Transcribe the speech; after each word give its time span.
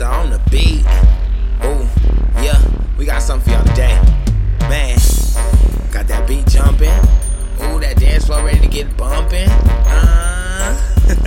On 0.00 0.30
the 0.30 0.38
beat. 0.50 0.80
Ooh, 1.62 1.86
yeah, 2.42 2.58
we 2.96 3.04
got 3.04 3.20
something 3.20 3.52
for 3.52 3.58
y'all 3.58 3.66
today. 3.66 4.00
Man, 4.60 4.96
got 5.92 6.08
that 6.08 6.24
beat 6.26 6.46
jumping. 6.46 6.88
Ooh, 7.60 7.78
that 7.80 7.98
dance 7.98 8.24
floor 8.24 8.42
ready 8.42 8.60
to 8.60 8.68
get 8.68 8.96
bumping. 8.96 9.46
Uh, 9.50 10.72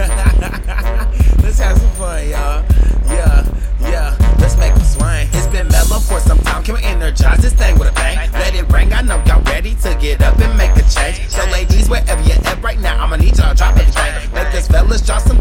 let's 1.43 1.59
have 1.59 1.77
some 1.77 1.91
fun, 1.91 2.27
y'all. 2.27 2.65
Yeah, 3.05 3.45
yeah, 3.79 4.35
let's 4.39 4.57
make 4.57 4.73
them 4.73 4.83
swing. 4.83 5.27
It's 5.33 5.45
been 5.47 5.67
mellow 5.67 5.99
for 5.99 6.19
some 6.19 6.39
time. 6.39 6.63
Can 6.63 6.73
we 6.73 6.81
energize 6.81 7.43
this 7.43 7.53
thing 7.53 7.77
with 7.77 7.89
a 7.89 7.93
bang? 7.93 8.31
Let 8.31 8.55
it 8.55 8.67
ring. 8.71 8.91
I 8.91 9.03
know 9.03 9.21
y'all 9.27 9.43
ready 9.43 9.75
to 9.75 9.95
get 10.01 10.23
up 10.23 10.39
and 10.39 10.57
make 10.57 10.71
a 10.71 10.81
change. 10.89 11.29
So, 11.29 11.45
ladies, 11.51 11.89
wherever 11.89 12.21
you're 12.23 12.41
at 12.47 12.59
right 12.63 12.79
now, 12.79 13.03
I'ma 13.03 13.17
need 13.17 13.37
y'all 13.37 13.53
drop 13.53 13.77
everything. 13.77 14.33
Let 14.33 14.51
this 14.51 14.67
fellas 14.67 15.01
drop 15.05 15.21
some 15.21 15.39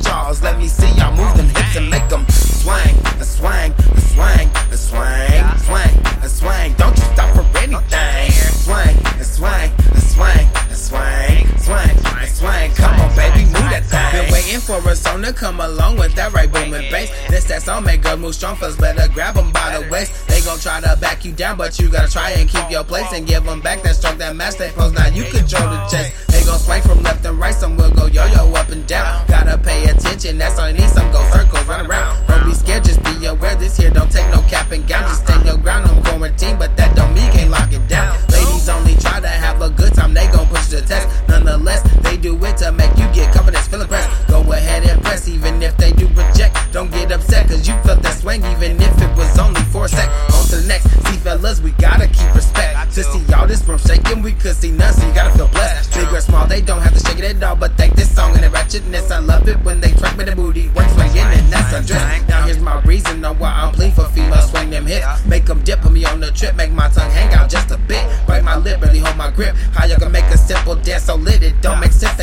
for 15.22 15.28
a 15.28 15.32
song 15.32 15.32
to 15.32 15.32
come 15.32 15.60
along 15.60 15.98
with 15.98 16.14
that 16.14 16.32
right 16.32 16.50
booming 16.50 16.90
bass. 16.90 17.10
This 17.28 17.44
that 17.44 17.62
song 17.62 17.84
make 17.84 18.02
girls 18.02 18.20
move 18.20 18.34
strong, 18.34 18.56
fellas 18.56 18.76
better 18.76 19.12
grab 19.12 19.34
them 19.34 19.52
by 19.52 19.78
the 19.78 19.88
waist. 19.88 20.26
They 20.28 20.40
gon' 20.40 20.58
try 20.58 20.80
to 20.80 20.96
back 21.00 21.24
you 21.24 21.32
down, 21.32 21.56
but 21.56 21.78
you 21.78 21.90
gotta 21.90 22.10
try 22.10 22.30
and 22.30 22.48
keep 22.48 22.70
your 22.70 22.84
place 22.84 23.12
and 23.12 23.26
give 23.26 23.44
them 23.44 23.60
back 23.60 23.82
that 23.82 23.96
stroke, 23.96 24.18
that 24.18 24.36
match, 24.36 24.56
that 24.58 24.74
pose. 24.74 24.92
Now 24.92 25.06
you 25.08 25.24
control 25.24 25.68
the 25.70 25.86
chest. 25.90 26.28
They 26.28 26.44
gon' 26.44 26.58
swing 26.58 26.82
from 26.82 27.02
left 27.02 27.24
and 27.24 27.38
right, 27.38 27.54
some 27.54 27.76
will 27.76 27.90
go 27.90 28.06
yo 28.06 28.26
yo 28.26 28.52
up 28.54 28.70
and 28.70 28.86
down. 28.86 29.26
Gotta 29.28 29.58
pay 29.58 29.84
attention, 29.84 30.38
that's 30.38 30.58
all 30.58 30.68
you 30.68 30.76
need. 30.76 30.88
Some 30.88 31.10
go 31.12 31.22
circles, 31.30 31.66
run 31.66 31.86
around. 31.86 32.26
Don't 32.26 32.44
be 32.44 32.54
scared, 32.54 32.84
just 32.84 33.02
be 33.02 33.26
aware. 33.26 33.54
This 33.56 33.76
here 33.76 33.90
don't 33.90 34.10
take 34.10 34.28
no 34.30 34.40
cap 34.42 34.72
and 34.72 34.86
gown, 34.86 35.08
just 35.08 35.26
this 53.52 53.68
room 53.68 53.78
shaking, 53.78 54.22
we 54.22 54.32
could 54.32 54.56
see 54.56 54.70
none, 54.70 54.94
so 54.94 55.06
you 55.06 55.14
gotta 55.14 55.36
feel 55.36 55.48
blessed. 55.48 55.92
Big 55.92 56.08
or 56.10 56.20
small, 56.22 56.46
they 56.46 56.62
don't 56.62 56.80
have 56.80 56.94
to 56.94 57.00
shake 57.00 57.18
it 57.18 57.36
at 57.36 57.42
all, 57.42 57.54
but 57.54 57.76
thank 57.76 57.94
this 57.94 58.08
song 58.14 58.32
and 58.34 58.44
the 58.44 58.48
ratchetness. 58.48 59.10
I 59.10 59.18
love 59.18 59.46
it 59.46 59.62
when 59.62 59.78
they 59.78 59.92
track 59.92 60.16
me 60.16 60.24
the 60.24 60.34
booty, 60.34 60.68
work 60.70 60.88
swinging, 60.88 61.18
and 61.18 61.52
that's 61.52 61.70
undressed. 61.74 62.28
Now 62.28 62.46
here's 62.46 62.60
my 62.60 62.80
reason 62.82 63.22
on 63.24 63.38
why 63.38 63.52
I'm 63.52 63.74
pleading 63.74 63.94
for 63.94 64.06
females, 64.06 64.50
swing 64.50 64.70
them 64.70 64.86
hips. 64.86 65.26
Make 65.26 65.44
them 65.44 65.62
dip, 65.64 65.82
put 65.82 65.92
me 65.92 66.04
on 66.06 66.20
the 66.20 66.30
trip, 66.32 66.56
make 66.56 66.72
my 66.72 66.88
tongue 66.88 67.10
hang 67.10 67.32
out 67.34 67.50
just 67.50 67.70
a 67.70 67.76
bit. 67.76 68.02
Bite 68.26 68.42
my 68.42 68.56
lip, 68.56 68.80
really 68.80 69.00
hold 69.00 69.18
my 69.18 69.30
grip. 69.30 69.54
How 69.74 69.84
y'all 69.84 69.98
can 69.98 70.10
make 70.10 70.24
a 70.24 70.38
simple 70.38 70.76
dance 70.76 71.04
so 71.04 71.16
lit, 71.16 71.42
it 71.42 71.60
don't 71.60 71.78
make 71.78 71.92
sense. 71.92 72.21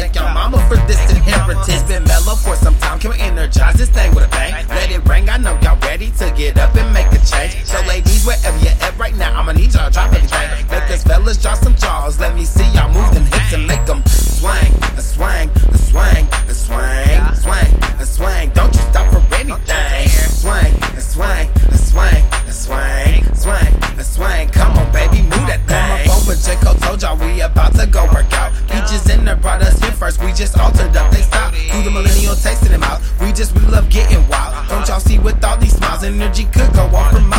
Up, 31.00 31.12
they 31.12 31.22
stopped. 31.22 31.56
Do 31.56 31.84
the 31.84 31.92
millennial 31.92 32.36
tasting 32.36 32.72
them 32.72 32.84
out. 32.84 33.02
We 33.20 33.32
just, 33.32 33.56
we 33.56 33.62
love 33.68 33.90
getting 33.90 34.28
wild. 34.28 34.68
Don't 34.70 34.88
y'all 34.88 35.00
see 35.00 35.20
with 35.20 35.44
all 35.44 35.58
these 35.58 35.76
smiles, 35.76 36.04
energy 36.04 36.46
could 36.46 36.72
go 36.74 36.84
on 36.96 37.14
for 37.14 37.22
miles. 37.22 37.39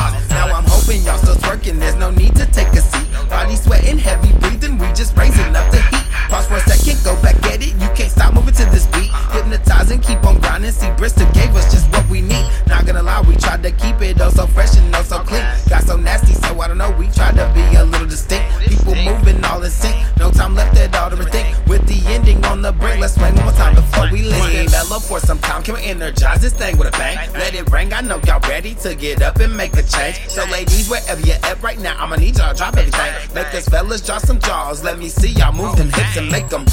Mellow 24.81 25.01
for 25.01 25.21
some 25.21 25.39
time. 25.39 25.63
Can 25.63 25.75
we 25.75 25.85
energize 25.85 26.41
this 26.41 26.53
thing 26.53 26.77
with 26.79 26.89
a 26.89 26.93
bang? 26.93 27.33
Let 27.35 27.55
it 27.55 27.71
ring. 27.71 27.93
I 27.93 28.01
know 28.01 28.21
y'all 28.27 28.41
ready 28.49 28.75
to 28.77 28.95
get 28.95 29.23
up 29.23 29.37
and 29.37 29.55
make 29.57 29.75
a 29.75 29.83
change. 29.83 30.17
So, 30.29 30.45
ladies, 30.51 30.89
wherever 30.89 31.21
you're 31.21 31.37
at 31.45 31.63
right 31.63 31.79
now, 31.79 31.97
I'ma 31.99 32.17
need 32.17 32.39
y'all 32.39 32.55
drop 32.55 32.77
everything. 32.77 33.35
Make 33.35 33.55
us 33.55 33.69
fellas 33.69 34.01
drop 34.01 34.23
some 34.23 34.41
jaws. 34.41 34.83
Let 34.83 34.99
me 34.99 35.09
see 35.09 35.31
y'all 35.31 35.53
move 35.53 35.77
them 35.77 35.91
hips 35.91 36.17
and 36.17 36.31
make 36.31 36.49
them 36.49 36.65